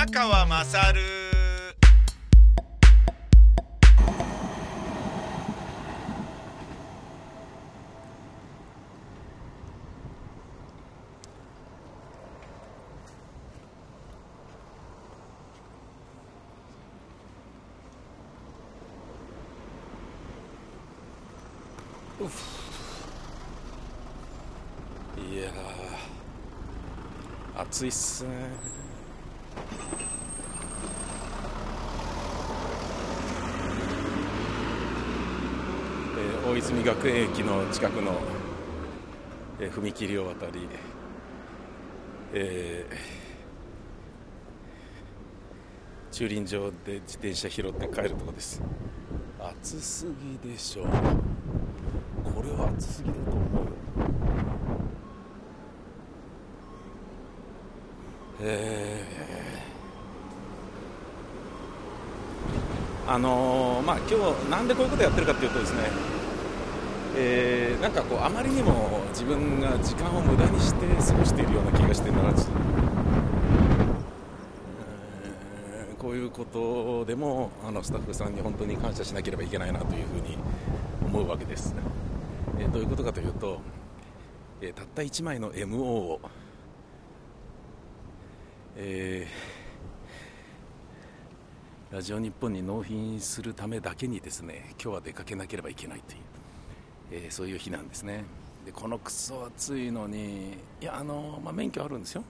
[0.00, 1.00] 宮川まさる
[25.18, 28.99] いやー暑いっすね。
[36.50, 38.12] 大泉学園駅の近くの、
[39.60, 40.68] えー踏切を渡り、
[42.32, 42.94] えー
[46.10, 48.60] 駐輪場で自転車拾って帰るとこです。
[49.38, 50.06] 暑す
[50.42, 50.86] ぎでしょう。
[50.86, 53.70] これは暑すぎだと思うよ。
[58.42, 65.78] えーあのーまあ今日なんでこういうことやってるかっていうとですね、
[67.16, 72.48] えーなんかこうあまりにも自分が時間を無駄にして過ごしているような気がしてならず、
[75.74, 80.38] えーこういうことでもあのスタッフさんに本当に感謝しなければいけないなというふうに
[81.04, 81.74] 思うわけです、
[82.58, 83.60] えーどういうことかというと、
[84.60, 86.20] えーたった1枚の MO を
[88.76, 96.20] えーラジオ日本に納品するためだけにですね今日は出かけなければいけないという、
[97.10, 98.24] えーそういう日なんですね。
[98.64, 102.24] でこのクソ暑いのにいやあの、まあ、免許あるんですよ。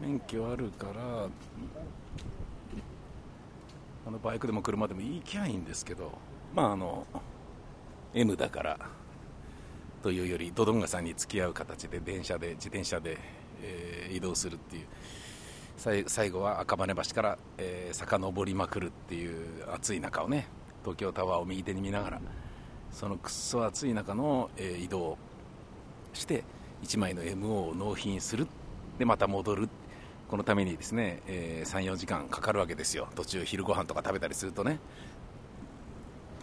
[0.00, 1.28] 免許あるから
[4.06, 6.10] あのバイクでも車でも行きゃいいんですけど
[6.54, 7.06] まああの
[8.14, 8.78] M だから
[10.02, 13.18] というよりドドンガさんに付き合う形で電車で自転車で、
[13.62, 14.86] えー移動するっていう
[16.06, 20.48] 最後は赤羽橋から、えー遡りまくるっていう暑い中をね
[20.82, 22.20] 東京タワーを右手に見ながら
[22.92, 25.18] そのくっそ暑い中の、えー移動
[26.12, 26.44] して
[26.82, 28.46] 1枚の MO を納品する
[28.98, 29.68] でまた戻る。
[30.28, 33.08] このためにですね、え34時間かかるわけですよ。
[33.14, 34.78] 途中昼ご飯とか食べたりするとね。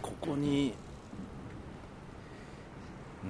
[0.00, 0.74] ここに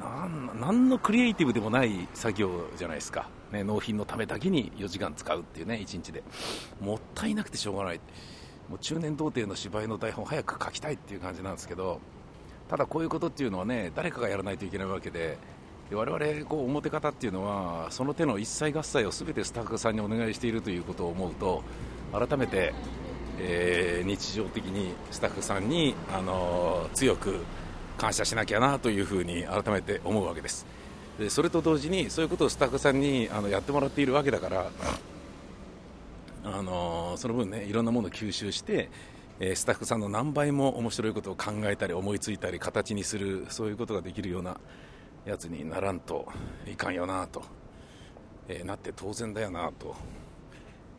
[0.00, 6.22] なんなんのクリエイティブでもない作業じゃないですか、ね、納品のためだけに4時間使うっていうね1日で。
[6.80, 8.00] もったいなくてしょうがない。
[8.68, 12.00] もう中年童貞の芝居の台本早く書きたいっていう感じなんですけど
[12.68, 15.38] ただこういうことっていうのはね誰かがやらないといけないわけで
[15.90, 21.62] で我々こう表方っていうのはその手の一切合切を全てスタッフさんにお願いしているということを思うと
[22.12, 22.74] 改めて、
[23.38, 27.40] えー日常的にスタッフさんに、あのー強く
[27.98, 30.66] 感謝しなきゃなというふうに改めて思うわけです。
[31.18, 34.70] でそれと同時にそういうことをスタッフさんにあのやってもらっているわけだから、
[36.44, 38.88] あのーその分ねいろんなものを吸収して、
[39.40, 44.58] えスタッフさんの何倍も面白いことを考えたり思いついたり形にするそういうことができるような
[45.24, 46.26] やつにならんと
[46.66, 47.42] いかんよなと、
[48.48, 49.94] えーなって当然だよなと、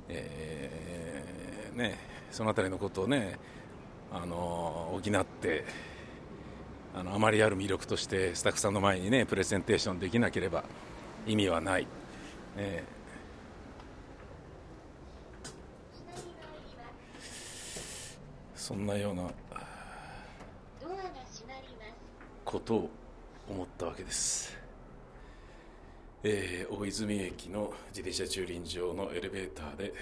[0.07, 1.97] えーね、
[2.31, 3.37] そのあたりのことをね、
[4.11, 5.65] あのー補って
[6.95, 10.63] あのあまりある魅力としてスタッフさんの前にねプレゼンテーションできなければ
[11.27, 11.87] 意味はない、
[12.57, 12.98] えー
[18.69, 19.23] そんなような
[22.45, 22.89] ことを
[23.49, 24.55] 思ったわけです、
[26.21, 29.93] えー大泉駅の自転車駐輪場のエレベーターで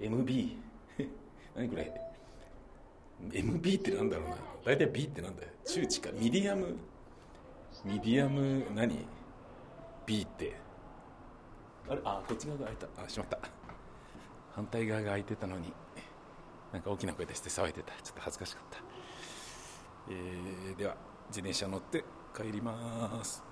[0.00, 0.56] MB
[1.54, 1.92] 何これ
[3.30, 4.36] ？MB ってなんだろうな。
[4.64, 5.48] 大体 B ってなんだよ。
[5.64, 6.76] 中知かミディアム？
[7.84, 8.66] ミディアム？
[8.74, 9.06] 何
[10.06, 10.56] ？B って。
[11.88, 12.00] あれ？
[12.04, 12.86] あこっち側が開いた。
[13.04, 13.38] あしまった。
[14.56, 15.72] 反対側が開いてたのに。
[16.72, 18.78] なんか大きな声出して騒いでたちょっと恥ずかしかった、
[20.10, 20.96] えーでは
[21.28, 22.04] 自転車乗って
[22.36, 23.42] 帰ります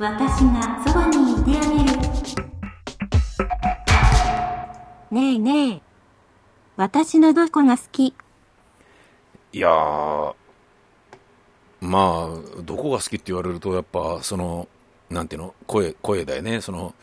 [0.00, 2.00] 私がそばにいてあげる。
[5.12, 5.82] ねえねえ。
[6.76, 8.06] 私のどこが好き？
[9.52, 10.34] いやー
[11.82, 14.68] まあどこが好きって言われるとやっぱその
[15.10, 15.54] なんていうの？
[15.66, 16.60] 声声だよね。
[16.60, 16.94] その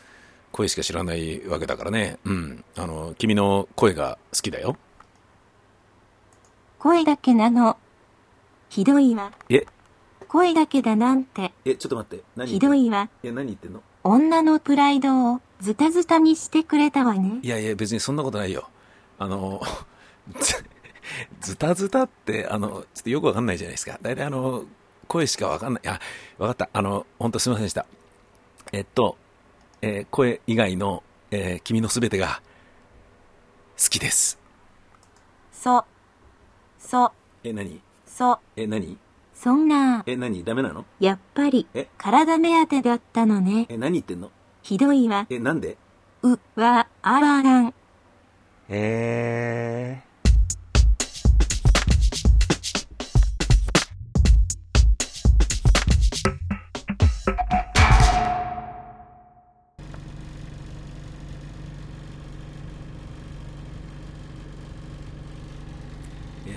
[0.52, 2.18] 声しか知らないわけだからね。
[2.24, 2.64] うん。
[2.76, 4.78] あの君の声が好きだよ。
[6.78, 7.76] 声だけなの。
[8.70, 9.32] ひどいわ。
[9.50, 9.66] え？
[10.26, 12.24] 声だけだなんて、えちょっと待って。
[12.36, 13.10] 何ひどいわ。
[13.22, 13.82] え何言ってんの？
[14.02, 17.40] 女のプライドをズタズタにしてくれたわね。
[17.42, 17.48] い。
[17.48, 18.70] やいや別にそんなことないよ。
[19.18, 19.60] あの
[20.40, 20.64] ず
[21.40, 24.64] ズタズタってあのちょっとよくわかんないじゃないですか大体あの
[25.08, 25.88] 声しかわかんない。
[25.88, 25.98] あ、
[26.38, 26.70] わかった。
[26.72, 27.84] あの、本当すみませんでした。
[28.72, 29.16] えっと、
[29.82, 31.02] えー声以外の、
[31.32, 32.40] えー君のすべてが
[33.76, 34.38] 好きです。
[35.52, 35.84] そ、
[36.78, 37.12] そ、
[37.42, 37.80] え、何？
[38.06, 38.96] そ、え、何？
[39.34, 40.44] そんな、え、何？
[40.44, 40.84] ダメなの？
[41.00, 43.66] やっぱりえ、体目当てだったのね。
[43.68, 44.30] え、何言ってんの？
[44.62, 45.26] ひどいわ。
[45.28, 45.76] え、なんで？
[46.22, 47.74] う、わ、あららん。
[48.68, 50.09] えー、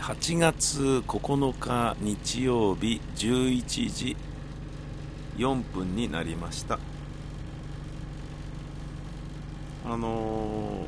[0.04, 4.18] 8月9日日曜日11時
[5.38, 6.78] 4分になりました。
[9.86, 10.88] あのー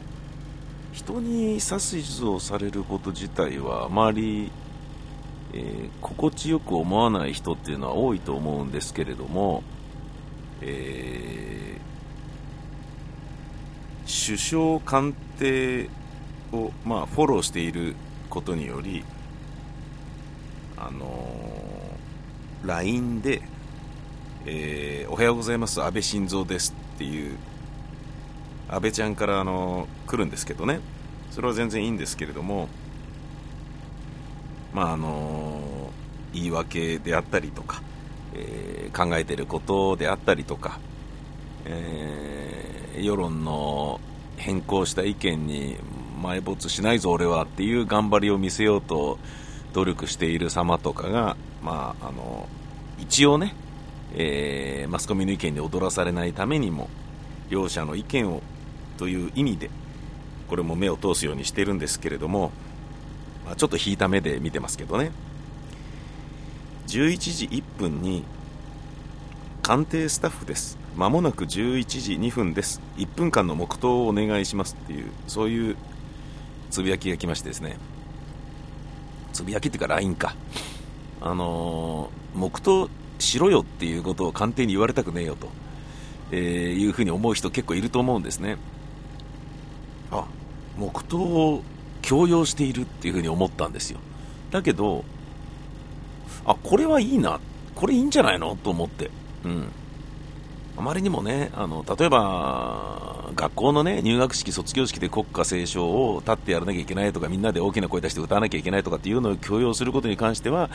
[0.92, 4.52] 人に指図をされること自体はあまり、
[5.54, 9.64] えー心地よく思わない人っていうのは多いと思うんですけれども、
[10.60, 15.90] えー首相官邸
[16.52, 17.96] を、まあ、フォローしている
[18.36, 19.06] ことにより、
[20.76, 23.42] あのー LINE で、
[24.46, 27.38] えーおはようございます、安倍晋三ですっていう
[28.68, 30.82] 安倍ちゃんからあの来るんですけどね。
[31.32, 32.68] それは全然いいんですけれども
[34.74, 35.92] まああの
[36.34, 37.82] 言い訳であったりとか、
[38.34, 40.80] えー考えてることであったりとか、
[41.66, 44.02] えー世論の
[44.38, 45.78] 変更した意見に
[46.26, 49.18] 埋没しないぞ俺はっていう頑張りを見せようと
[49.74, 52.48] 努力している様とかが、まあ、あの
[52.98, 53.54] 一応ね、
[54.14, 56.90] えーマスコミの意見に踊らされないためにも
[57.50, 58.42] 両者の意見を
[58.98, 59.70] という意味で
[60.48, 62.52] これも目を通すようにしてるんですけれども、
[63.46, 65.12] まあちょっと引いた目で見てますけどね。
[66.88, 68.24] 11時1分に
[69.64, 70.78] 官邸スタッフです。
[70.96, 72.80] まもなく11時2分です。
[72.98, 75.76] 1分間の黙祷をお願いしますっていうそういう
[76.76, 77.78] つぶやきが来ましてですね。
[79.32, 80.36] つぶやきっていうか LINE か。
[81.22, 85.48] あのー黙祷しろよっていうことを官邸に言われたくねえよと、
[86.32, 88.58] えーいうふうに思う人結構いると思うんですね。
[90.12, 90.26] あ
[90.78, 91.64] 黙祷を
[92.02, 94.00] 強要しているっていうふうに思ったんですよ。
[94.52, 95.06] だけど
[96.46, 97.40] あこれはいいな。
[97.74, 98.58] これいいんじゃないの？
[98.58, 99.10] と思って。
[99.46, 99.72] うん。
[100.78, 110.70] あまりにもねあの例えば学校のね入学式卒業式で国歌斉唱を立ってやらなきゃいけないとかみんなで大きな声出して歌わなきゃいけないとかっていうのを強要することに関しては、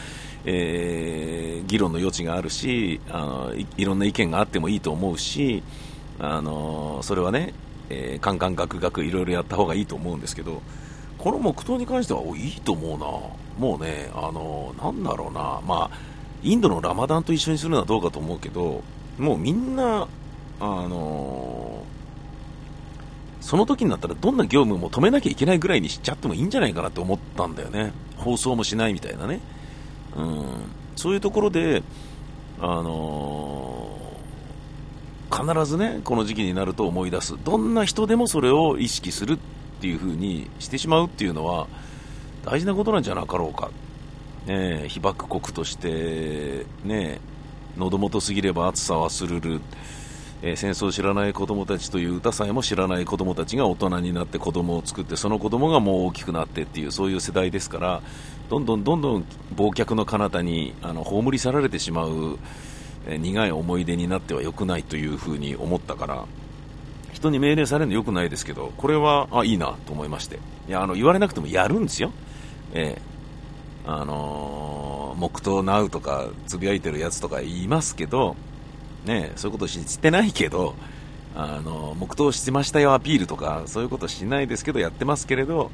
[0.45, 5.63] えー議論の余地があるしあのいろんな意見があってもいいと思うし
[6.19, 7.55] あのそれはね、
[7.89, 10.63] えー、カンカンガクガクいろいろやった方がいいと思うんですけど
[11.17, 13.07] この黙祷に関してはおいいと思うな。
[13.59, 15.61] もうねあのなんだろうな。
[15.67, 15.99] まあ
[16.43, 18.83] インドのラマダンと一緒にするのはどうかと思うけど
[19.19, 20.09] もうみんな
[20.61, 21.85] あの
[23.41, 27.93] その時になったらどんな業務も止めなきゃいけないぐらいにしちゃってもいいんじゃないかなと思ったんだよね。
[28.17, 29.41] 放送もしないみたいなね。
[30.17, 30.45] うん。
[30.97, 31.83] そういうところで
[32.61, 33.89] あの
[35.31, 37.37] 必ずねこの時期になると思い出す。
[37.43, 39.39] どんな人でもそれを意識するっ
[39.81, 41.67] ていう風にしてしまうっていうのは
[42.45, 43.71] 大事なことなんじゃなかろうか、
[44.47, 47.21] ねえ、被爆国として、ね、
[47.81, 49.61] 喉元すぎれば暑さはするる、
[50.43, 58.03] えー戦争を知らない子供たちという歌さえも知らない子供たちが大人になって子供を作ってその子供がもう大きくなってっていうそういう世代ですから
[58.49, 59.25] どんどんどんどん
[59.57, 62.39] 忘却の彼方にあの葬り去られてしまう、
[63.07, 66.25] えー苦い思い出になっては良くないというふうに思ったから
[67.13, 70.39] 人に命令されるの良くないですけどこれはあいいなと思いまして。
[70.69, 72.13] いやあの言われなくてもやるんですよ、
[72.73, 73.03] ええ
[73.87, 78.37] あのー黙祷なうとかつぶやいてるやつとか言いますけど、
[79.05, 80.75] ね、そういうことししてないけど、
[81.35, 85.71] あの黙祷してましたよアピールとかそういうことしないですけどやってますけれど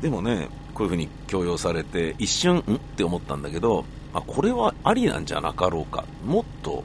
[0.00, 2.76] でもねこういうふうに強要されて一瞬ん？
[2.76, 6.04] って思ったんだけどあこれはありなんじゃなかろうか。
[6.26, 6.84] もっと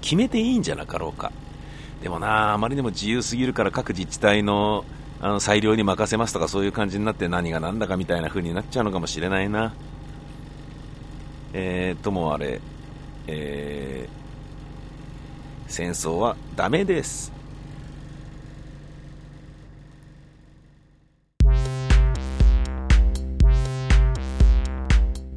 [0.00, 1.32] 決めていいんじゃなかろうか。
[2.02, 4.84] でもなあまりにも自由すぎるから各自治体の
[5.20, 9.72] あの裁量に任せますとかそういう感じになって何が何だかみたいな風になっちゃうのかもしれないな。
[11.52, 12.60] えー、ともあれ、
[13.26, 14.22] えー
[15.72, 17.32] 戦争はダメです。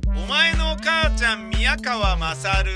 [0.05, 2.69] お前のお母ちゃん宮川勝